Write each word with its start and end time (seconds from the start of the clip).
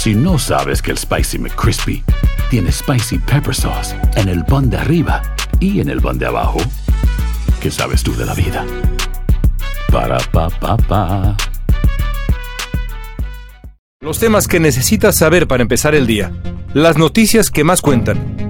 Si 0.00 0.14
no 0.14 0.38
sabes 0.38 0.80
que 0.80 0.92
el 0.92 0.96
Spicy 0.96 1.38
McCrispy 1.38 2.02
tiene 2.48 2.72
Spicy 2.72 3.18
Pepper 3.18 3.54
Sauce 3.54 3.94
en 4.16 4.30
el 4.30 4.46
pan 4.46 4.70
de 4.70 4.78
arriba 4.78 5.20
y 5.60 5.78
en 5.80 5.90
el 5.90 6.00
pan 6.00 6.18
de 6.18 6.24
abajo, 6.24 6.58
¿qué 7.60 7.70
sabes 7.70 8.02
tú 8.02 8.16
de 8.16 8.24
la 8.24 8.32
vida? 8.32 8.64
Para, 9.92 10.16
pa, 10.32 10.48
pa, 10.48 10.78
pa. 10.78 11.36
Los 14.00 14.18
temas 14.18 14.48
que 14.48 14.58
necesitas 14.58 15.18
saber 15.18 15.46
para 15.46 15.60
empezar 15.60 15.94
el 15.94 16.06
día. 16.06 16.32
Las 16.72 16.96
noticias 16.96 17.50
que 17.50 17.62
más 17.62 17.82
cuentan. 17.82 18.49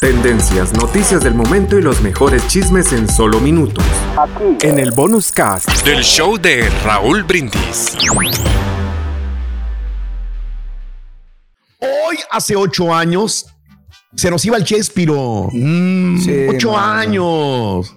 Tendencias, 0.00 0.74
noticias 0.74 1.24
del 1.24 1.32
momento 1.32 1.78
y 1.78 1.82
los 1.82 2.02
mejores 2.02 2.46
chismes 2.48 2.92
en 2.92 3.08
solo 3.08 3.40
minutos. 3.40 3.82
En 4.60 4.78
el 4.78 4.90
bonus 4.90 5.32
cast. 5.32 5.70
del 5.86 6.02
show 6.04 6.36
de 6.36 6.68
Raúl 6.84 7.22
Brindis. 7.22 7.96
Hoy, 11.78 12.18
hace 12.30 12.54
ocho 12.54 12.94
años, 12.94 13.46
se 14.14 14.30
nos 14.30 14.44
iba 14.44 14.58
el 14.58 14.64
Chespiro. 14.64 15.48
ocho 16.50 16.76
años. 16.76 17.94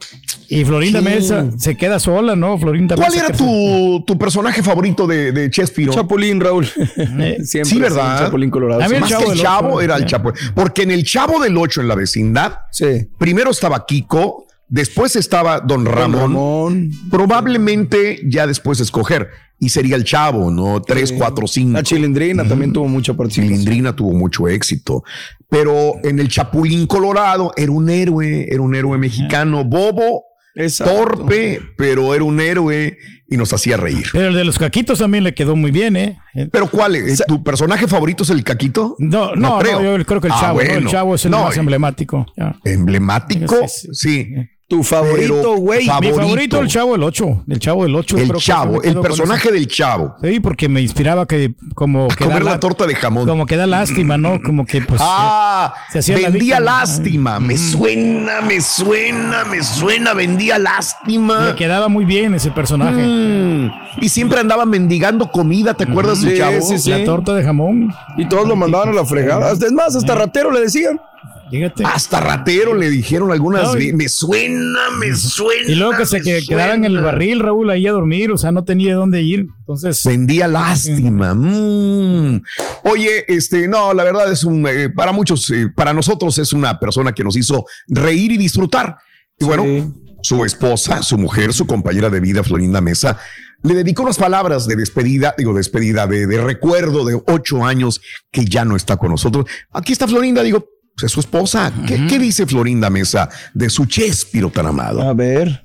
Y 0.50 0.66
Florinda 0.66 1.00
Sí. 1.00 1.06
Mesa 1.06 1.46
se 1.58 1.78
queda 1.78 2.00
sola, 2.00 2.36
¿no? 2.36 2.58
Florinda 2.58 2.96
¿Cuál 2.96 3.12
Mesa 3.12 3.28
era 3.28 3.38
tu, 3.38 4.04
tu 4.06 4.18
personaje 4.18 4.64
favorito 4.64 5.06
de, 5.08 5.32
de 5.32 5.50
Chespiro? 5.50 5.94
Chapulín, 5.94 6.40
Raúl. 6.40 6.68
Eh, 6.98 7.38
Siempre 7.44 7.70
Sí, 7.70 7.80
¿verdad? 7.80 8.20
Chapulín 8.26 8.50
Colorado. 8.50 8.82
El 8.82 9.00
Más 9.00 9.10
Chavo 9.10 9.24
que 9.26 9.30
el 9.32 9.38
del 9.38 9.44
Chavo 9.46 9.68
Ocho, 9.70 9.82
era 9.82 9.96
el 9.96 10.02
sí. 10.02 10.08
Chapo. 10.08 10.34
Porque 10.56 10.84
en 10.84 10.92
el 10.92 11.04
Chavo 11.04 11.40
del 11.40 11.56
Ocho 11.58 11.82
en 11.82 11.88
la 11.88 11.96
vecindad, 11.96 12.54
Sí. 12.72 13.08
primero 13.18 13.52
estaba 13.52 13.86
Kiko, 13.86 14.46
después 14.68 15.16
estaba 15.16 15.60
Don 15.60 15.84
Don 15.84 15.94
Ramón. 15.94 16.92
Probablemente 17.12 18.20
ya 18.26 18.48
después 18.48 18.80
escoger. 18.80 19.30
Y 19.62 19.70
sería 19.70 19.98
el 19.98 20.06
Chavo, 20.06 20.50
¿no? 20.52 20.82
Tres, 20.82 21.12
cuatro, 21.12 21.46
cinco. 21.46 21.74
La 21.74 21.84
Chilindrina 21.84 22.48
también 22.48 22.72
tuvo 22.72 22.88
mucha 22.88 23.14
participación. 23.14 23.58
Cilindrina 23.60 23.94
tuvo 23.94 24.14
mucho 24.14 24.48
éxito, 24.48 25.04
pero 25.50 25.96
en 26.04 26.18
el 26.20 26.30
Chapulín 26.30 26.88
Colorado 26.88 27.52
era 27.58 27.70
un 27.72 27.90
héroe, 27.90 28.48
era 28.50 28.62
un 28.62 28.74
héroe 28.74 28.98
mexicano, 28.98 29.66
bobo, 29.66 30.24
Exacto. 30.60 30.94
torpe, 30.94 31.62
pero 31.78 32.14
era 32.14 32.24
un 32.24 32.40
héroe 32.40 32.98
y 33.28 33.38
nos 33.38 33.54
hacía 33.54 33.78
reír. 33.78 34.08
Pero 34.12 34.28
el 34.28 34.36
de 34.36 34.44
los 34.44 34.60
caquitos 34.60 35.00
también 35.00 35.24
le 35.24 35.34
quedó 35.34 35.56
muy 35.56 35.72
bien, 35.72 35.96
¿eh? 35.96 36.20
Pero 36.52 36.68
¿cuál 36.70 36.96
es? 36.96 37.24
¿Tu 37.28 37.44
personaje 37.44 37.88
favorito 37.88 38.24
es 38.24 38.30
el 38.30 38.44
Caquito? 38.44 38.96
No, 39.00 39.36
no, 39.36 39.62
no, 39.62 39.82
yo 39.98 40.06
creo 40.06 40.20
que 40.22 40.28
el 40.28 40.34
Ah, 40.34 40.40
Chavo, 40.42 40.62
¿no? 40.62 40.70
El. 40.70 40.88
Chavo 40.88 41.16
es 41.16 41.26
el 41.26 41.32
más 41.32 41.58
emblemático. 41.58 42.26
Emblemático, 42.66 43.56
Sí, 43.68 43.88
sí. 43.94 44.36
Tu 44.70 44.84
favorito, 44.84 45.56
güey. 45.56 45.80
Mi 46.00 46.12
favorito. 46.12 46.60
el 46.60 46.68
Chavo, 46.68 46.94
el 46.94 47.02
8. 47.02 47.44
El 47.50 47.60
Chavo, 47.60 47.86
el 47.86 47.96
8. 47.96 48.18
El 48.20 48.34
Chavo, 48.34 48.84
el 48.84 49.00
personaje 49.00 49.52
del 49.52 49.68
Chavo. 49.68 50.16
Sí, 50.24 50.40
porque 50.40 50.70
me 50.70 50.80
inspiraba 50.80 51.26
que 51.26 51.56
como 51.74 52.08
que 52.08 52.24
Comer 52.24 52.44
la 52.44 52.60
torta 52.60 52.86
de 52.86 52.94
jamón. 52.94 53.28
Como 53.28 53.48
que 53.48 53.58
da 53.58 53.66
lástima, 53.66 54.20
¿no? 54.20 54.40
Como 54.44 54.68
que 54.68 54.82
pues 54.82 55.02
Ah, 55.04 55.74
se 55.92 55.98
hacía 56.00 56.18
la 56.20 56.30
vendía 56.30 56.58
víctima. 56.58 56.80
lástima. 56.80 57.40
Me 57.40 57.58
suena, 57.58 58.42
me 58.42 58.62
suena, 58.62 59.44
me 59.46 59.64
suena, 59.64 60.14
vendía 60.14 60.60
lástima. 60.60 61.48
le 61.48 61.56
quedaba 61.56 61.88
muy 61.88 62.06
bien 62.06 62.36
ese 62.36 62.52
personaje. 62.52 63.02
Mm, 63.04 63.72
Y 64.02 64.10
siempre 64.10 64.40
andaba 64.40 64.66
mendigando 64.68 65.32
comida, 65.32 65.74
¿te 65.74 65.86
acuerdas 65.86 66.22
del 66.22 66.34
Sí, 66.34 66.38
chavo? 66.38 66.62
sí, 66.62 66.78
sí. 66.78 66.92
La 66.92 67.04
torta 67.06 67.34
de 67.34 67.44
jamón. 67.44 67.92
Y 68.18 68.30
todos 68.30 68.48
lo 68.48 68.56
mandaban 68.56 68.90
a 68.90 68.94
la 68.94 69.04
fregada. 69.04 69.52
Es 69.52 69.72
más, 69.72 69.96
hasta 69.96 70.14
ratero 70.14 70.52
le 70.52 70.62
decían. 70.62 71.02
Fíjate. 71.50 71.84
Hasta 71.86 72.20
ratero 72.20 72.76
le 72.76 72.90
dijeron 72.90 73.32
algunas 73.32 73.64
No, 73.64 73.72
y- 73.74 73.92
veces. 73.92 73.94
Me 73.96 74.10
suena, 74.10 74.80
me 75.00 75.16
suena. 75.16 75.70
Y 75.72 75.76
luego 75.76 75.98
que 75.98 76.06
se 76.06 76.18
me 76.20 76.24
que- 76.24 76.42
quedaran 76.48 76.80
en 76.80 76.86
el 76.86 76.92
suena". 76.94 77.06
barril, 77.08 77.40
Raúl, 77.40 77.70
ahí 77.70 77.88
a 77.88 77.92
dormir, 77.92 78.32
o 78.32 78.38
sea, 78.38 78.52
no 78.52 78.64
tenía 78.64 78.96
dónde 78.96 79.22
ir. 79.22 79.48
Entonces, 79.60 80.04
Vendía 80.06 80.48
lástima. 80.48 81.34
Mm. 81.34 82.42
Oye, 82.84 83.26
este, 83.28 83.68
no, 83.68 83.94
la 83.94 84.04
verdad 84.04 84.32
es 84.32 84.44
un, 84.44 84.66
eh, 84.68 84.90
para 84.90 85.12
muchos, 85.12 85.50
eh, 85.52 85.70
para 85.76 85.94
nosotros 85.94 86.38
es 86.38 86.54
una 86.54 86.80
persona 86.80 87.12
que 87.14 87.24
nos 87.24 87.36
hizo 87.36 87.66
reír 87.88 88.32
y 88.32 88.38
disfrutar. 88.38 88.98
Y 89.40 89.46
bueno, 89.46 89.94
su 90.22 90.44
esposa, 90.44 91.02
su 91.02 91.18
mujer, 91.18 91.54
su 91.54 91.66
compañera 91.66 92.10
de 92.10 92.20
vida, 92.20 92.44
Florinda 92.44 92.82
Mesa, 92.82 93.18
le 93.64 93.74
dedicó 93.74 94.04
unas 94.04 94.18
palabras 94.18 94.68
de 94.68 94.76
despedida, 94.76 95.34
digo, 95.38 95.54
despedida, 95.54 96.08
de, 96.08 96.28
de 96.28 96.42
recuerdo 96.42 97.06
de 97.06 97.22
ocho 97.28 97.64
años 97.66 98.02
que 98.32 98.46
ya 98.46 98.66
no 98.66 98.76
está 98.76 98.98
con 98.98 99.12
nosotros. 99.12 99.46
Aquí 99.72 99.92
está 99.94 100.08
Florinda, 100.08 100.44
digo, 100.44 100.66
es 101.04 101.12
su 101.12 101.20
esposa. 101.20 101.72
¿Qué, 101.88 102.08
qué 102.08 102.20
dice 102.20 102.46
Florinda 102.46 102.90
Mesa 102.90 103.30
de 103.54 103.70
su 103.70 103.86
Chespiro 103.86 104.50
tan 104.50 104.68
amado? 104.68 105.02
A 105.02 105.14
ver. 105.14 105.64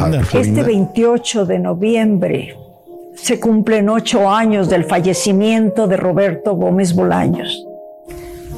A. 0.00 0.10
Este 0.32 0.62
28 0.62 1.46
de 1.46 1.58
noviembre 1.58 2.56
se 3.14 3.40
cumplen 3.40 3.88
ocho 3.88 4.28
años 4.28 4.68
del 4.68 4.84
fallecimiento 4.84 5.86
de 5.86 5.96
Roberto 5.96 6.54
Gómez 6.54 6.94
Bolaños. 6.94 7.64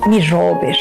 Mi 0.08 0.20
Robert. 0.22 0.78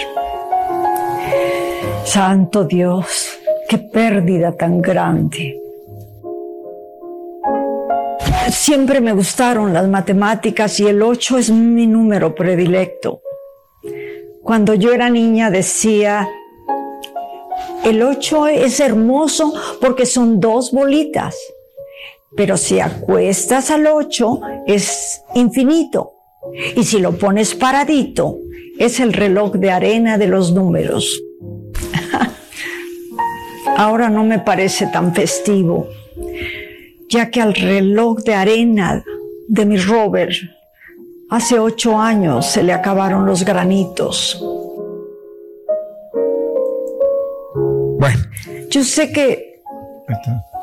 Santo 2.03 2.63
Dios, 2.63 3.29
qué 3.67 3.77
pérdida 3.77 4.51
tan 4.51 4.81
grande. 4.81 5.59
Siempre 8.49 9.01
me 9.01 9.13
gustaron 9.13 9.73
las 9.73 9.87
matemáticas 9.87 10.79
y 10.79 10.87
el 10.87 11.03
8 11.03 11.37
es 11.37 11.51
mi 11.51 11.85
número 11.85 12.33
predilecto. 12.33 13.21
Cuando 14.49 14.73
yo 14.73 14.93
era 14.93 15.11
niña 15.11 15.51
decía, 15.51 16.27
el 17.83 18.01
8 18.01 18.47
es 18.47 18.79
hermoso 18.79 19.53
porque 19.79 20.07
son 20.07 20.39
dos 20.39 20.71
bolitas, 20.71 21.35
pero 22.35 22.57
si 22.57 22.79
acuestas 22.79 23.69
al 23.69 23.85
8 23.85 24.41
es 24.65 25.21
infinito. 25.35 26.13
Y 26.75 26.83
si 26.83 26.97
lo 26.97 27.15
pones 27.15 27.53
paradito, 27.53 28.39
es 28.79 28.99
el 28.99 29.13
reloj 29.13 29.51
de 29.51 29.69
arena 29.69 30.17
de 30.17 30.25
los 30.25 30.51
números. 30.51 31.21
Ahora 33.77 34.09
no 34.09 34.23
me 34.23 34.39
parece 34.39 34.87
tan 34.87 35.13
festivo, 35.13 35.89
ya 37.07 37.29
que 37.29 37.39
al 37.39 37.53
reloj 37.53 38.23
de 38.23 38.33
arena 38.33 39.05
de 39.47 39.65
mi 39.67 39.77
Robert 39.77 40.33
hace 41.29 41.59
ocho 41.59 41.99
años 41.99 42.45
se 42.45 42.63
le 42.63 42.73
acabaron 42.73 43.25
los 43.25 43.43
granitos. 43.43 44.43
Bueno, 47.99 48.19
Yo 48.69 48.83
sé 48.83 49.11
que 49.11 49.61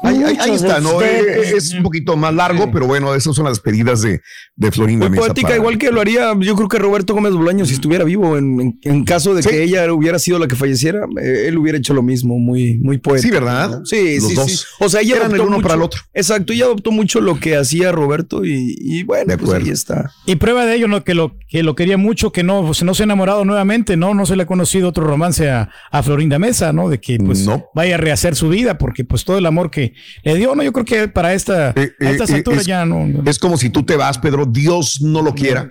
ahí, 0.02 0.22
ahí- 0.38 0.54
está, 0.54 0.80
¿no? 0.80 1.00
Eh, 1.02 1.20
ustedes- 1.40 1.52
Es 1.52 1.74
un 1.74 1.82
poquito 1.82 2.16
más 2.16 2.32
largo, 2.34 2.70
pero 2.70 2.86
bueno, 2.86 3.14
esas 3.14 3.34
son 3.34 3.44
las 3.44 3.54
despedidas 3.54 4.02
de, 4.02 4.20
de 4.56 4.70
Florinda 4.72 5.06
Muy 5.08 5.16
Mesa. 5.16 5.26
poética, 5.26 5.48
para- 5.48 5.56
igual 5.58 5.78
que 5.78 5.90
lo 5.90 6.00
haría, 6.00 6.32
yo 6.40 6.54
creo 6.56 6.68
que 6.68 6.78
Roberto 6.78 7.14
Gómez 7.14 7.32
Bolaños, 7.32 7.68
si 7.68 7.74
estuviera 7.74 8.04
vivo, 8.04 8.36
en, 8.36 8.60
en- 8.60 8.78
en 8.82 9.04
caso 9.04 9.34
de 9.34 9.42
Sí. 9.42 9.48
que 9.48 9.62
ella 9.62 9.92
hubiera 9.92 10.18
sido 10.18 10.38
la 10.38 10.48
que 10.48 10.56
falleciera, 10.56 11.00
eh, 11.22 11.44
él 11.48 11.58
hubiera 11.58 11.78
hecho 11.78 11.94
lo 11.94 12.02
mismo, 12.02 12.38
muy, 12.38 12.78
muy 12.78 12.98
poético. 12.98 13.28
Sí, 13.28 13.30
¿verdad? 13.32 13.80
Sí, 13.84 14.16
Los 14.20 14.28
sí, 14.28 14.34
dos. 14.34 14.50
sí. 14.52 14.64
O 14.80 14.88
sea, 14.88 15.00
ella 15.00 15.16
Eran 15.16 15.26
el 15.30 15.34
adoptó 15.36 15.46
uno 15.48 15.56
mucho- 15.56 15.62
para 15.68 15.74
el 15.76 15.82
otro. 15.82 16.00
Exacto, 16.14 16.52
ella 16.52 16.64
adoptó 16.66 16.90
mucho 16.92 17.20
lo 17.20 17.38
que 17.40 17.56
hacía 17.56 17.92
Roberto 17.92 18.44
y, 18.44 18.76
y 18.78 19.02
bueno, 19.02 19.24
De 19.26 19.38
pues 19.38 19.48
acuerdo. 19.50 19.66
ahí 19.66 19.72
está. 19.72 20.10
Y 20.26 20.36
prueba 20.36 20.66
de 20.66 20.74
ello, 20.76 20.88
¿no? 20.88 21.02
Que 21.04 21.14
lo, 21.14 21.36
que 21.48 21.62
lo 21.62 21.74
quería 21.74 21.96
mucho, 21.96 22.32
que 22.32 22.42
no, 22.42 22.64
pues, 22.66 22.82
no 22.82 22.94
se 22.94 23.02
ha 23.02 23.04
enamorado 23.04 23.44
nuevamente, 23.44 23.96
¿no? 23.96 24.14
No 24.14 24.26
se 24.26 24.36
le 24.36 24.42
ha 24.42 24.46
conocido 24.46 24.88
otro 24.88 25.04
romance 25.06 25.48
a, 25.50 25.70
a 25.90 26.02
Florinda 26.02 26.38
Mesa, 26.38 26.72
¿no? 26.72 26.88
De 26.88 27.00
que 27.00 27.18
pues 27.18 27.46
No. 27.46 27.64
vaya 27.74 27.94
a 27.94 27.98
rehacer 27.98 28.36
su 28.36 28.48
vida, 28.48 28.78
porque 28.78 29.04
pues 29.04 29.24
todo 29.24 29.38
el 29.38 29.46
amor 29.46 29.70
que, 29.70 29.92
le 30.22 30.34
dio, 30.34 30.54
no, 30.54 30.62
yo 30.62 30.72
creo 30.72 30.84
que 30.84 31.08
para 31.08 31.34
esta, 31.34 31.70
Eh, 31.70 31.92
a 32.00 32.10
estas 32.10 32.30
eh, 32.30 32.34
alturas 32.36 32.60
es, 32.60 32.66
ya 32.66 32.84
no. 32.84 33.06
no. 33.06 33.28
es 33.30 33.38
como 33.38 33.56
si 33.56 33.70
tú 33.70 33.82
te 33.84 33.96
vas, 33.96 34.18
Pedro, 34.18 34.46
Dios 34.46 35.00
no 35.00 35.22
lo 35.22 35.34
quiera 35.34 35.70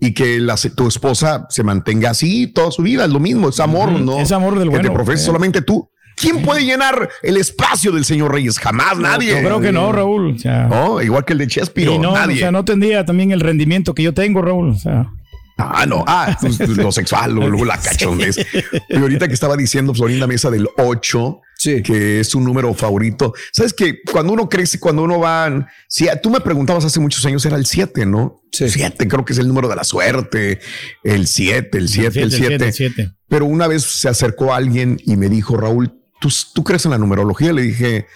y 0.00 0.14
que 0.14 0.38
la, 0.38 0.56
tu 0.56 0.88
esposa 0.88 1.46
se 1.50 1.62
mantenga 1.62 2.10
así 2.10 2.46
toda 2.46 2.70
su 2.70 2.82
vida. 2.82 3.04
Es 3.04 3.10
lo 3.10 3.20
mismo, 3.20 3.48
es 3.48 3.60
amor, 3.60 3.92
¿no? 3.92 4.18
es 4.18 4.32
amor 4.32 4.54
del 4.58 4.64
que 4.68 4.76
bueno, 4.76 4.88
te 4.88 4.94
profeses 4.94 5.22
eh. 5.22 5.26
solamente 5.26 5.62
tú. 5.62 5.90
¿Quién 6.16 6.40
puede 6.40 6.64
llenar 6.64 7.10
el 7.22 7.36
espacio 7.36 7.92
del 7.92 8.06
señor 8.06 8.32
Reyes? 8.32 8.58
Jamás, 8.58 8.98
nadie. 8.98 9.32
Yo 9.32 9.46
creo 9.46 9.60
que 9.60 9.70
no, 9.70 9.92
Raúl. 9.92 10.34
O 10.34 10.38
sea, 10.38 10.66
No, 10.66 11.02
igual 11.02 11.26
que 11.26 11.34
el 11.34 11.38
de 11.40 11.46
Chespiro, 11.46 11.98
no, 11.98 12.14
nadie. 12.14 12.36
o 12.36 12.38
sea, 12.38 12.50
no 12.50 12.64
tendría 12.64 13.04
también 13.04 13.32
el 13.32 13.40
rendimiento 13.40 13.94
que 13.94 14.02
yo 14.02 14.14
tengo, 14.14 14.40
Raúl. 14.40 14.70
O 14.70 14.74
sea, 14.78 15.10
Ah, 15.58 15.86
no, 15.86 16.04
ah, 16.06 16.36
pues, 16.40 16.58
lo 16.60 16.92
sexual, 16.92 17.32
luego, 17.32 17.50
luego 17.50 17.64
la 17.64 17.78
cachondez. 17.78 18.36
Y 18.90 18.96
ahorita 18.96 19.26
que 19.26 19.34
estaba 19.34 19.56
diciendo 19.56 19.94
Florinda 19.94 20.26
Mesa 20.26 20.50
del 20.50 20.68
8, 20.76 21.40
que 21.82 22.20
es 22.20 22.34
un 22.34 22.44
número 22.44 22.72
favorito. 22.74 23.34
Sabes 23.52 23.72
que 23.72 24.00
cuando 24.02 24.32
uno 24.32 24.48
crece, 24.48 24.78
cuando 24.78 25.02
uno 25.02 25.18
va, 25.18 25.66
si 25.88 26.06
tú 26.22 26.30
me 26.30 26.40
preguntabas 26.40 26.84
hace 26.84 27.00
muchos 27.00 27.24
años, 27.26 27.44
era 27.44 27.56
el 27.56 27.66
7, 27.66 28.06
¿no? 28.06 28.42
7, 28.52 29.08
creo 29.08 29.24
que 29.24 29.32
es 29.32 29.38
el 29.38 29.48
número 29.48 29.68
de 29.68 29.76
la 29.76 29.84
suerte, 29.84 30.60
el 31.04 31.26
7, 31.26 31.76
el 31.76 31.88
7, 31.88 32.22
el 32.22 32.32
7. 32.32 32.54
el 32.54 32.72
siete. 32.72 33.12
Pero 33.28 33.46
una 33.46 33.66
vez 33.66 33.82
se 33.82 34.08
acercó 34.08 34.54
alguien 34.54 34.98
y 35.04 35.16
me 35.16 35.28
dijo, 35.28 35.56
Raúl, 35.56 35.92
¿tú, 36.20 36.28
tú 36.54 36.64
crees 36.64 36.84
en 36.84 36.92
la 36.92 36.98
numerología? 36.98 37.52
Le 37.52 37.62
dije, 37.62 38.06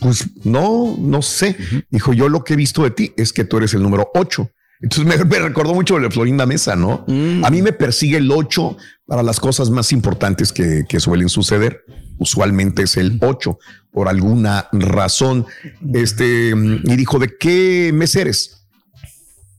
pues 0.00 0.26
no, 0.44 0.96
no 0.98 1.22
sé. 1.22 1.56
Dijo, 1.90 2.12
yo 2.12 2.28
lo 2.28 2.42
que 2.42 2.54
he 2.54 2.56
visto 2.56 2.82
de 2.82 2.90
ti 2.90 3.12
es 3.16 3.32
que 3.32 3.44
tú 3.44 3.58
eres 3.58 3.74
el 3.74 3.82
número 3.82 4.10
8. 4.14 4.50
Entonces 4.82 5.18
me, 5.18 5.24
me, 5.24 5.38
recordó 5.38 5.74
mucho 5.74 5.98
de 5.98 6.10
Florinda 6.10 6.46
Mesa, 6.46 6.74
¿no? 6.74 7.04
Mm. 7.06 7.44
A 7.44 7.50
mí 7.50 7.60
me 7.60 7.72
persigue 7.72 8.16
el 8.16 8.30
8 8.30 8.76
para 9.06 9.22
las 9.22 9.38
cosas 9.38 9.70
más 9.70 9.92
importantes 9.92 10.52
que, 10.52 10.84
que 10.88 11.00
suelen 11.00 11.28
suceder. 11.28 11.84
Usualmente 12.18 12.82
es 12.82 12.96
el 12.96 13.18
8 13.20 13.58
por 13.90 14.08
alguna 14.08 14.68
razón. 14.72 15.46
Este, 15.92 16.50
y 16.50 16.96
dijo, 16.96 17.18
¿de 17.18 17.36
qué 17.38 17.90
mes 17.92 18.14
eres? 18.16 18.66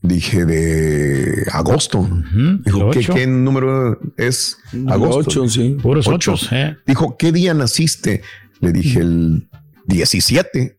Dije 0.00 0.44
de 0.44 1.46
agosto. 1.52 2.00
Uh 2.00 2.08
-huh. 2.08 2.62
Dijo, 2.64 2.90
¿qué, 2.90 3.00
¿qué, 3.00 3.26
número 3.26 4.00
es? 4.16 4.58
Agosto. 4.88 5.42
8, 5.42 5.48
sí. 5.48 5.76
Puros 5.80 6.08
8. 6.08 6.32
8. 6.32 6.46
Eh. 6.50 6.76
Dijo, 6.86 7.16
¿qué 7.16 7.30
día 7.30 7.54
naciste? 7.54 8.22
Le 8.60 8.72
dije 8.72 9.00
el 9.00 9.48
17 9.86 10.78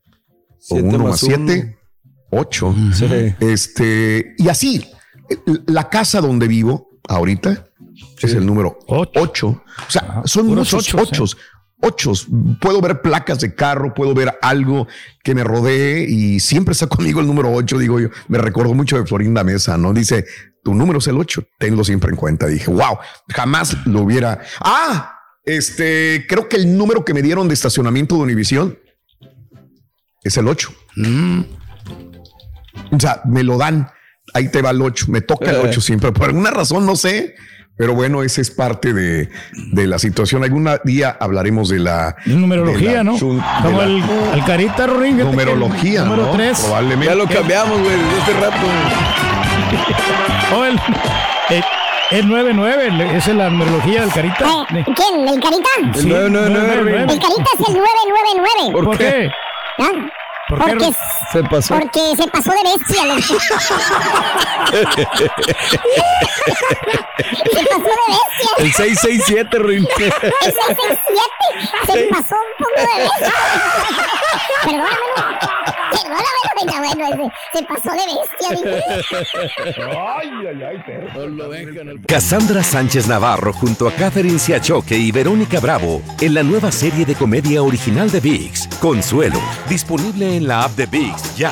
o 0.70 0.76
1 0.76 0.98
más 1.00 1.20
7. 1.22 1.78
Ocho. 2.36 2.76
Este, 3.40 4.36
y 4.38 4.50
así, 4.50 4.86
la 5.68 5.90
casa 5.90 6.22
donde 6.22 6.48
vivo 6.48 7.00
ahorita 7.08 7.68
es 8.22 8.34
el 8.34 8.46
número 8.46 8.80
ocho. 8.88 9.64
O 9.88 9.92
sea, 9.92 10.06
ah, 10.08 10.22
son 10.26 10.48
muchos 10.48 10.74
ochos. 10.96 11.34
¿eh? 11.34 11.38
ochos. 11.84 12.28
Puedo 12.62 12.82
ver 12.82 13.02
placas 13.02 13.40
de 13.40 13.54
carro, 13.54 13.94
puedo 13.94 14.14
ver 14.14 14.38
algo 14.42 14.88
que 15.24 15.36
me 15.36 15.44
rodee 15.44 16.06
y 16.10 16.40
siempre 16.40 16.72
está 16.72 16.88
conmigo 16.88 17.20
el 17.20 17.28
número 17.28 17.52
8. 17.52 17.78
Digo 17.78 18.00
yo, 18.00 18.10
me 18.28 18.38
recuerdo 18.38 18.74
mucho 18.74 18.98
de 18.98 19.06
Florinda 19.06 19.44
Mesa, 19.44 19.78
¿no? 19.78 19.94
Dice, 19.94 20.26
tu 20.64 20.74
número 20.74 21.00
es 21.00 21.08
el 21.08 21.18
8, 21.18 21.44
tenlo 21.60 21.84
siempre 21.84 22.10
en 22.10 22.16
cuenta. 22.16 22.48
Dije, 22.48 22.72
wow, 22.72 22.98
jamás 23.30 23.76
lo 23.86 24.02
hubiera. 24.02 24.42
Ah, 24.60 25.20
este, 25.44 26.26
creo 26.28 26.48
que 26.48 26.56
el 26.56 26.78
número 26.78 27.04
que 27.04 27.14
me 27.14 27.22
dieron 27.22 27.48
de 27.48 27.54
estacionamiento 27.54 28.16
de 28.16 28.22
Univisión 28.22 28.80
es 30.24 30.38
el 30.38 30.48
8. 30.48 30.74
O 32.96 33.00
sea, 33.00 33.22
me 33.26 33.44
lo 33.44 33.58
dan. 33.58 33.90
Ahí 34.34 34.50
te 34.50 34.62
va 34.62 34.70
el 34.72 34.82
8. 34.82 35.06
Me 35.10 35.22
toca 35.22 35.50
el 35.52 35.58
Eh. 35.58 35.62
8 35.70 35.82
siempre. 35.82 36.12
Por 36.12 36.28
alguna 36.28 36.52
razón, 36.52 36.86
no 36.86 36.96
sé. 36.96 37.36
Pero 37.76 37.96
bueno, 37.96 38.22
esa 38.22 38.40
es 38.40 38.52
parte 38.52 38.94
de, 38.94 39.30
de 39.72 39.88
la 39.88 39.98
situación. 39.98 40.44
Algún 40.44 40.70
día 40.84 41.18
hablaremos 41.20 41.70
de 41.70 41.80
la 41.80 42.16
Es 42.24 42.28
numerología, 42.36 42.90
de 42.92 42.96
la 42.98 43.04
¿no? 43.04 43.14
de 43.14 43.20
Como 43.20 43.42
la 43.80 43.84
el, 43.86 44.04
el 44.36 44.46
carita, 44.46 44.86
Rorín. 44.86 45.16
que 45.16 45.22
el 45.24 45.28
numerología, 45.32 46.04
Número 46.04 46.26
¿no? 46.28 46.32
3. 46.34 46.60
Probablemente. 46.62 47.06
Ya 47.08 47.16
lo 47.16 47.28
cambiamos, 47.28 47.80
güey, 47.80 47.92
desde 47.98 48.20
este 48.20 48.34
rato. 48.40 48.58
O 50.56 50.66
el, 50.66 50.80
el, 51.50 51.64
el 52.12 52.30
99, 52.30 53.18
esa 53.18 53.32
es 53.32 53.38
la 53.38 53.50
numerología 53.50 54.02
del 54.02 54.12
carita. 54.12 54.46
Eh, 54.76 54.86
¿Quién? 54.96 55.28
¿El 55.28 55.40
Carita? 55.42 55.70
Sí, 55.96 56.08
999. 56.08 56.92
El 57.02 57.08
Carita 57.08 57.50
es 57.60 57.68
el 57.70 57.74
999. 57.74 58.72
¿Por, 58.72 58.84
¿Por 58.86 58.98
qué? 59.00 59.32
qué? 59.78 59.84
¿Por 60.58 60.66
qué, 60.66 60.74
Porque, 60.76 60.94
Se 61.32 61.44
pasó. 61.44 61.80
porque 61.80 62.00
se 62.18 62.28
pasó 62.30 62.52
de 62.52 62.64
bestia. 62.78 63.06
loco. 63.06 63.22
se 67.54 67.64
pasó 67.66 67.84
de 67.84 68.08
bestia. 68.10 68.52
El 68.58 68.74
667, 68.74 69.60
Rin. 69.60 69.88
El 70.00 70.12
667 70.12 71.43
se 71.86 72.08
pasó 72.10 72.36
un 72.36 72.54
poco 72.60 72.82
de 72.82 72.86
bestia. 73.04 73.34
Perdóname. 74.64 75.40
Perdóname, 75.92 76.96
bueno, 76.96 77.04
ese- 77.08 77.32
se 77.58 77.64
pasó 77.66 77.92
de 77.92 78.06
bestia. 78.06 78.50
dije. 78.56 78.82
Cassandra 82.08 82.64
Sánchez 82.64 83.08
Navarro 83.08 83.54
junto 83.54 83.88
a 83.88 83.92
Catherine 83.94 84.40
Siachoque 84.40 84.96
y 84.98 85.12
Verónica 85.12 85.60
Bravo 85.60 86.02
en 86.22 86.34
la 86.34 86.44
nueva 86.44 86.72
serie 86.72 87.06
de 87.06 87.16
comedia 87.16 87.62
original 87.64 88.10
de 88.12 88.20
VIX, 88.20 88.68
Consuelo, 88.80 89.40
disponible 89.70 90.36
en 90.38 90.48
la 90.48 90.64
app 90.64 90.72
de 90.72 90.86
VIX 90.88 91.36
ya. 91.36 91.52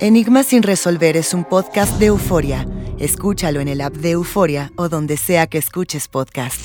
Enigma 0.00 0.42
sin 0.42 0.62
resolver 0.62 1.16
es 1.16 1.32
un 1.34 1.44
podcast 1.44 1.98
de 1.98 2.06
euforia. 2.06 2.66
Escúchalo 2.98 3.60
en 3.60 3.68
el 3.68 3.80
app 3.80 3.94
de 3.94 4.10
Euforia 4.12 4.72
o 4.76 4.88
donde 4.88 5.16
sea 5.16 5.46
que 5.46 5.58
escuches 5.58 6.08
podcast. 6.08 6.60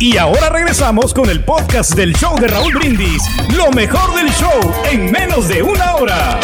Y 0.00 0.16
ahora 0.16 0.50
regresamos 0.50 1.14
con 1.14 1.30
el 1.30 1.44
podcast 1.44 1.94
del 1.94 2.14
show 2.14 2.36
de 2.38 2.48
Raúl 2.48 2.74
Brindis. 2.74 3.22
Lo 3.56 3.70
mejor 3.70 4.14
del 4.16 4.28
show 4.32 4.72
en 4.90 5.10
menos 5.10 5.48
de 5.48 5.62
una 5.62 5.94
hora. 5.96 6.40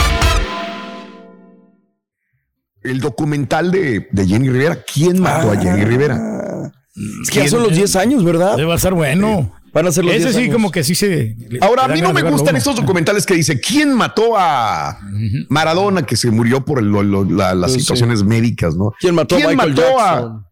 El 2.83 3.01
documental 3.01 3.71
de, 3.71 4.09
de 4.13 4.27
Jenny 4.27 4.49
Rivera. 4.51 4.83
¿Quién 4.83 5.21
mató 5.21 5.51
a 5.51 5.57
Jenny 5.57 5.85
Rivera? 5.85 6.19
Es 7.23 7.31
que 7.31 7.41
ya 7.41 7.49
son 7.49 7.65
los 7.65 7.75
10 7.75 7.97
años, 7.97 8.25
¿verdad? 8.25 8.57
Debe 8.57 8.79
ser 8.79 8.95
bueno. 8.95 9.53
Van 9.73 9.87
a 9.87 9.93
ser 9.93 10.05
los 10.05 10.15
Ese 10.15 10.25
10 10.25 10.35
sí, 10.37 10.43
años. 10.43 10.55
como 10.55 10.71
que 10.73 10.83
sí 10.83 10.95
se. 10.95 11.37
Ahora, 11.61 11.85
a 11.85 11.89
mí 11.89 12.01
no 12.01 12.13
me 12.13 12.23
gustan 12.23 12.51
uno. 12.51 12.59
estos 12.59 12.77
documentales 12.77 13.25
que 13.27 13.35
dice 13.35 13.61
quién 13.61 13.93
mató 13.95 14.33
a 14.37 14.99
Maradona, 15.49 16.05
que 16.05 16.17
se 16.17 16.31
murió 16.31 16.65
por 16.65 16.79
el- 16.81 16.87
lo- 16.87 17.03
lo- 17.03 17.25
la- 17.25 17.55
las 17.55 17.71
Pues 17.71 17.75
sí. 17.75 17.81
situaciones 17.81 18.23
médicas, 18.25 18.75
¿no? 18.77 18.93
¿Quién 18.99 19.15
mató 19.15 19.37
a 19.37 19.39
Michael 19.39 19.57
mató 19.57 20.01
a- 20.01 20.15
Jackson? 20.15 20.47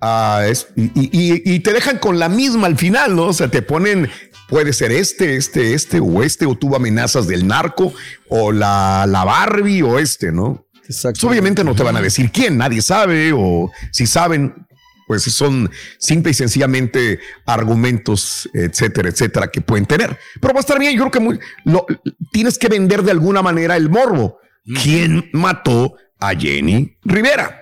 a 0.00 0.40
es- 0.48 0.66
y, 0.76 0.84
y- 0.94 1.42
y 1.54 1.60
te 1.60 1.72
dejan 1.72 1.98
con 1.98 2.18
la 2.18 2.28
misma 2.28 2.66
al 2.66 2.76
final, 2.76 3.14
¿no? 3.14 3.26
O 3.26 3.32
sea, 3.32 3.48
te 3.48 3.62
ponen, 3.62 4.08
puede 4.48 4.72
ser 4.72 4.90
este, 4.90 5.36
este, 5.36 5.74
este 5.74 6.00
o 6.00 6.22
este, 6.22 6.44
o 6.46 6.54
tuvo 6.56 6.76
amenazas 6.76 7.26
del 7.28 7.46
narco, 7.46 7.92
o 8.28 8.50
la, 8.52 9.04
la 9.06 9.24
Barbie, 9.24 9.82
o 9.82 9.98
este, 9.98 10.32
¿no? 10.32 10.66
Pues 10.84 11.22
obviamente 11.24 11.62
no 11.62 11.74
te 11.76 11.82
van 11.84 11.96
a 11.96 12.00
decir 12.02 12.30
quién, 12.32 12.56
nadie 12.58 12.82
sabe, 12.82 13.32
o 13.32 13.70
si 13.92 14.06
saben, 14.06 14.66
pues 15.12 15.24
son 15.24 15.70
simple 15.98 16.30
y 16.30 16.34
sencillamente 16.34 17.20
argumentos, 17.44 18.48
etcétera, 18.54 19.10
etcétera, 19.10 19.48
que 19.50 19.60
pueden 19.60 19.84
tener. 19.84 20.16
Pero 20.40 20.54
va 20.54 20.60
a 20.60 20.62
estar 20.62 20.78
bien, 20.78 20.94
yo 20.94 21.00
creo 21.02 21.10
que 21.10 21.20
muy- 21.20 21.38
lo- 21.66 21.84
tienes 22.32 22.56
que 22.58 22.68
vender 22.68 23.02
de 23.02 23.10
alguna 23.10 23.42
manera 23.42 23.76
el 23.76 23.90
morbo. 23.90 24.38
¿Quién 24.82 25.28
mató 25.34 25.96
a 26.18 26.30
Jenny 26.34 26.96
Rivera? 27.04 27.60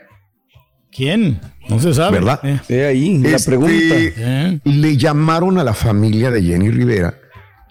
¿Quién? 0.92 1.40
No 1.68 1.80
se 1.80 1.92
sabe. 1.92 2.18
¿Verdad? 2.18 2.40
Eh, 2.68 2.84
ahí, 2.86 3.18
la 3.18 3.30
Este, 3.30 3.50
pregunta. 3.50 4.60
Le 4.62 4.96
llamaron 4.96 5.58
a 5.58 5.64
la 5.64 5.74
familia 5.74 6.30
de 6.30 6.42
Jenny 6.44 6.70
Rivera, 6.70 7.18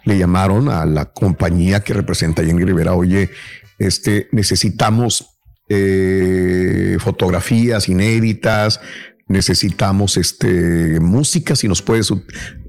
le 0.04 0.18
llamaron 0.18 0.68
a 0.68 0.86
la 0.86 1.06
compañía 1.06 1.80
que 1.82 1.94
representa 1.94 2.42
a 2.42 2.46
Jenny 2.46 2.66
Rivera, 2.66 2.94
oye, 2.96 3.30
este, 3.78 4.28
necesitamos 4.34 5.26
eh, 5.72 6.98
fotografías 7.00 7.88
inéditas, 7.90 8.82
necesitamos 9.30 10.18
este, 10.18 11.00
música, 11.00 11.56
si 11.56 11.70
nos 11.70 11.82
puedes 11.82 12.12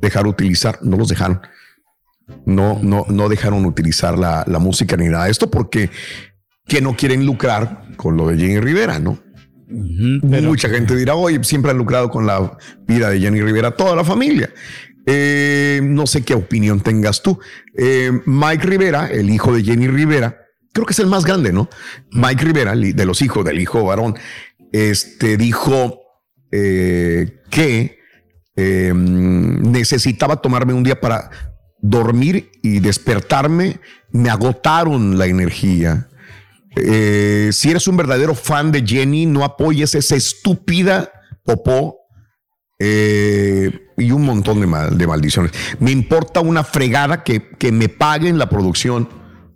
dejar 0.00 0.28
utilizar, 0.28 0.78
no 0.82 0.96
los 0.96 1.08
dejaron. 1.08 1.40
No, 2.46 2.78
no, 2.80 3.04
no 3.08 3.28
dejaron 3.28 3.64
utilizar 3.64 4.16
la, 4.16 4.44
la 4.46 4.60
música 4.60 4.96
ni 4.96 5.08
nada 5.08 5.24
de 5.24 5.32
esto 5.32 5.50
porque 5.50 5.90
que 6.68 6.80
no 6.80 6.94
quieren 6.94 7.26
lucrar 7.26 7.88
con 7.96 8.16
lo 8.16 8.28
de 8.28 8.38
Jenny 8.38 8.60
Rivera, 8.60 9.00
¿no? 9.00 9.18
Mucha 9.68 10.68
gente 10.68 10.94
dirá, 10.94 11.14
oye, 11.14 11.42
siempre 11.42 11.70
han 11.70 11.78
lucrado 11.78 12.10
con 12.10 12.26
la 12.26 12.56
vida 12.86 13.10
de 13.10 13.20
Jenny 13.20 13.40
Rivera, 13.40 13.72
toda 13.72 13.96
la 13.96 14.04
familia. 14.04 14.50
Eh, 15.06 15.80
no 15.82 16.06
sé 16.06 16.22
qué 16.22 16.34
opinión 16.34 16.80
tengas 16.80 17.22
tú. 17.22 17.38
Eh, 17.76 18.12
Mike 18.26 18.66
Rivera, 18.66 19.06
el 19.06 19.30
hijo 19.30 19.52
de 19.52 19.64
Jenny 19.64 19.88
Rivera, 19.88 20.36
creo 20.72 20.86
que 20.86 20.92
es 20.92 20.98
el 20.98 21.06
más 21.06 21.24
grande, 21.24 21.52
¿no? 21.52 21.68
Mike 22.12 22.44
Rivera, 22.44 22.74
de 22.76 23.04
los 23.04 23.22
hijos 23.22 23.44
del 23.44 23.60
hijo 23.60 23.84
varón, 23.84 24.16
este 24.72 25.36
dijo 25.36 25.99
eh, 26.52 27.40
que 27.50 27.98
eh, 28.56 28.92
necesitaba 28.94 30.36
tomarme 30.42 30.72
un 30.74 30.82
día 30.82 31.00
para 31.00 31.30
dormir 31.80 32.50
y 32.62 32.80
despertarme. 32.80 33.80
Me 34.10 34.28
agotaron 34.30 35.18
la 35.18 35.26
energía. 35.26 36.08
Eh, 36.76 37.50
si 37.52 37.70
eres 37.70 37.86
un 37.88 37.96
verdadero 37.96 38.34
fan 38.34 38.70
de 38.72 38.84
Jenny, 38.86 39.26
no 39.26 39.44
apoyes 39.44 39.94
esa 39.94 40.16
estúpida 40.16 41.10
popó 41.44 41.96
eh, 42.78 43.88
y 43.96 44.10
un 44.12 44.22
montón 44.24 44.60
de, 44.60 44.66
mal- 44.66 44.96
de 44.96 45.06
maldiciones. 45.06 45.52
Me 45.78 45.90
importa 45.90 46.40
una 46.40 46.64
fregada 46.64 47.22
que, 47.24 47.50
que 47.58 47.72
me 47.72 47.88
paguen 47.88 48.38
la 48.38 48.48
producción. 48.48 49.08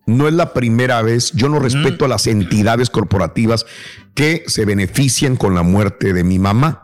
No 0.07 0.29
es 0.29 0.35
la 0.35 0.53
primera 0.53 1.01
vez. 1.03 1.33
Yo 1.33 1.49
no 1.49 1.59
respeto 1.61 2.05
a 2.05 2.09
las 2.09 2.27
entidades 2.27 2.91
corporativas 2.91 3.65
que 4.15 4.45
se 4.47 4.65
benefician 4.67 5.37
con 5.37 5.55
la 5.55 5.63
muerte 5.63 6.13
de 6.13 6.25
mi 6.25 6.39
mamá. 6.39 6.84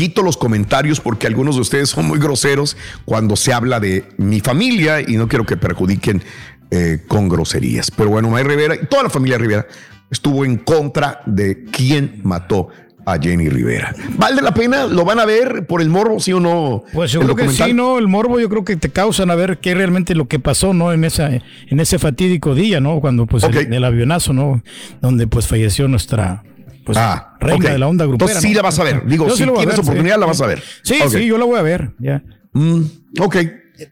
Quito 0.00 0.22
los 0.22 0.38
comentarios 0.38 0.98
porque 0.98 1.26
algunos 1.26 1.56
de 1.56 1.60
ustedes 1.60 1.90
son 1.90 2.06
muy 2.06 2.18
groseros 2.18 2.74
cuando 3.04 3.36
se 3.36 3.52
habla 3.52 3.80
de 3.80 4.06
mi 4.16 4.40
familia 4.40 5.02
y 5.02 5.18
no 5.18 5.28
quiero 5.28 5.44
que 5.44 5.58
perjudiquen 5.58 6.22
eh, 6.70 7.00
con 7.06 7.28
groserías. 7.28 7.90
Pero 7.90 8.08
bueno, 8.08 8.30
May 8.30 8.42
Rivera 8.42 8.76
y 8.76 8.86
toda 8.86 9.02
la 9.02 9.10
familia 9.10 9.36
Rivera 9.36 9.66
estuvo 10.10 10.46
en 10.46 10.56
contra 10.56 11.20
de 11.26 11.64
quien 11.64 12.22
mató 12.22 12.68
a 13.04 13.18
Jenny 13.18 13.50
Rivera. 13.50 13.94
¿Vale 14.16 14.40
la 14.40 14.54
pena? 14.54 14.86
¿Lo 14.86 15.04
van 15.04 15.20
a 15.20 15.26
ver 15.26 15.66
por 15.66 15.82
el 15.82 15.90
morbo, 15.90 16.18
sí 16.18 16.32
o 16.32 16.40
no? 16.40 16.82
Pues 16.94 17.12
yo 17.12 17.20
creo 17.20 17.36
que 17.36 17.50
sí, 17.50 17.74
¿no? 17.74 17.98
El 17.98 18.08
morbo 18.08 18.40
yo 18.40 18.48
creo 18.48 18.64
que 18.64 18.76
te 18.76 18.88
causan 18.88 19.30
a 19.30 19.34
ver 19.34 19.58
qué 19.58 19.74
realmente 19.74 20.14
lo 20.14 20.28
que 20.28 20.38
pasó, 20.38 20.72
¿no? 20.72 20.94
En 20.94 21.04
esa, 21.04 21.28
en 21.30 21.78
ese 21.78 21.98
fatídico 21.98 22.54
día, 22.54 22.80
¿no? 22.80 23.00
Cuando 23.00 23.26
pues 23.26 23.44
el, 23.44 23.70
el 23.70 23.84
avionazo, 23.84 24.32
¿no? 24.32 24.62
Donde 25.02 25.26
pues 25.26 25.46
falleció 25.46 25.88
nuestra 25.88 26.42
pues, 26.84 26.98
reina 27.40 27.56
ok. 27.66 27.72
de 27.72 27.78
la 27.78 27.88
onda 27.88 28.04
grupera. 28.06 28.30
Entonces 28.32 28.48
sí 28.50 28.54
la 28.54 28.62
vas 28.62 28.78
a 28.78 28.84
ver. 28.84 29.06
Digo, 29.06 29.26
Yo 29.28 29.36
si 29.36 29.44
sí 29.44 29.48
tienes 29.50 29.66
ver, 29.66 29.74
sí. 29.76 29.80
oportunidad, 29.82 30.18
la 30.18 30.26
vas 30.26 30.40
a 30.40 30.46
ver. 30.46 30.62
Sí, 30.82 30.96
sí, 31.10 31.26
yo 31.26 31.38
la 31.38 31.44
voy 31.44 31.58
a 31.58 31.62
ver, 31.62 31.92
ya. 31.98 32.22
Mm, 32.52 32.80
ok. 33.20 33.36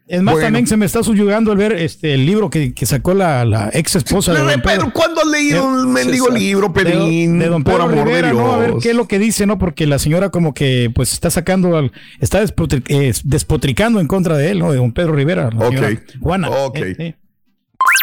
Es 0.07 0.21
más, 0.21 0.33
Bueno. 0.35 0.45
también 0.45 0.67
se 0.67 0.77
me 0.77 0.85
está 0.85 1.01
subyugando 1.01 1.51
al 1.51 1.57
ver 1.57 1.73
este 1.73 2.13
el 2.13 2.23
libro 2.23 2.51
que, 2.51 2.75
que 2.75 2.85
sacó 2.85 3.15
la, 3.15 3.43
la 3.43 3.71
ex 3.73 3.95
esposa 3.95 4.33
de 4.33 4.39
Don 4.39 4.61
Pedro. 4.61 4.91
¿cuándo 4.93 5.21
has 5.21 5.27
leído 5.27 5.65
un 5.65 5.91
mendigo 5.91 6.29
libro, 6.29 6.71
Pedrín? 6.71 7.39
De, 7.39 7.45
de 7.45 7.49
Don 7.49 7.63
Por 7.63 7.73
Pedro 7.73 7.83
amor 7.85 7.95
de 7.97 8.03
Rivera, 8.05 8.33
¿no? 8.33 8.53
A 8.53 8.57
ver 8.59 8.73
qué 8.79 8.91
es 8.91 8.95
lo 8.95 9.07
que 9.07 9.17
dice, 9.17 9.47
¿no? 9.47 9.57
Porque 9.57 9.87
la 9.87 9.97
señora 9.97 10.29
como 10.29 10.53
que 10.53 10.91
pues 10.93 11.11
está 11.13 11.31
sacando, 11.31 11.75
al- 11.75 11.91
está 12.19 12.43
despotri- 12.43 12.83
eh, 12.87 13.11
despotricando 13.23 13.99
en 13.99 14.05
contra 14.05 14.37
de 14.37 14.51
él, 14.51 14.59
¿no? 14.59 14.71
De 14.71 14.77
Don 14.77 14.91
Pedro 14.91 15.13
Rivera. 15.13 15.49
la 15.51 15.97
Juana. 16.21 16.49
Ok. 16.51 16.77
Eh. 16.81 17.15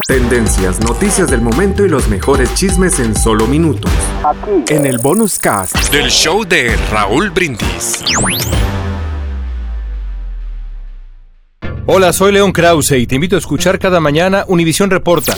Tendencias, 0.09 0.81
noticias 0.81 1.31
del 1.31 1.41
momento 1.43 1.85
y 1.85 1.89
los 1.89 2.09
mejores 2.09 2.53
chismes 2.55 2.99
en 2.99 3.15
solo 3.15 3.47
minutos. 3.47 3.91
En 4.69 4.87
el 4.87 4.99
bonus 4.99 5.39
cast. 5.39 5.93
Del 5.93 6.11
show 6.11 6.45
de 6.45 6.77
Raúl 6.91 7.31
Brindis. 7.31 8.03
Hola, 11.87 12.13
soy 12.13 12.33
León 12.33 12.51
Krause 12.51 12.93
y 12.93 13.07
te 13.07 13.15
invito 13.15 13.37
a 13.37 13.39
escuchar 13.39 13.79
cada 13.79 14.01
mañana 14.01 14.45
Univisión 14.49 14.91
Reporta. 14.91 15.37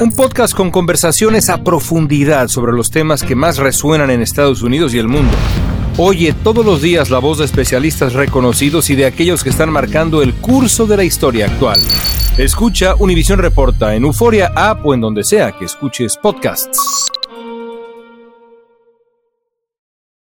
Un 0.00 0.10
podcast 0.10 0.54
con 0.54 0.72
conversaciones 0.72 1.48
a 1.50 1.62
profundidad 1.62 2.48
sobre 2.48 2.72
los 2.72 2.90
temas 2.90 3.22
que 3.22 3.36
más 3.36 3.58
resuenan 3.58 4.10
en 4.10 4.22
Estados 4.22 4.62
Unidos 4.62 4.92
y 4.92 4.98
el 4.98 5.06
mundo. 5.06 5.32
Oye 5.96 6.32
todos 6.32 6.66
los 6.66 6.82
días 6.82 7.10
la 7.10 7.20
voz 7.20 7.38
de 7.38 7.44
especialistas 7.44 8.14
reconocidos 8.14 8.90
y 8.90 8.96
de 8.96 9.06
aquellos 9.06 9.44
que 9.44 9.50
están 9.50 9.70
marcando 9.70 10.22
el 10.22 10.34
curso 10.34 10.86
de 10.86 10.96
la 10.96 11.04
historia 11.04 11.46
actual. 11.46 11.78
Escucha 12.38 12.96
Univisión 12.98 13.38
Reporta 13.38 13.94
en 13.94 14.02
Euforia 14.02 14.50
App 14.56 14.84
o 14.84 14.94
en 14.94 15.00
donde 15.00 15.22
sea 15.22 15.52
que 15.52 15.66
escuches 15.66 16.16
podcasts. 16.16 17.09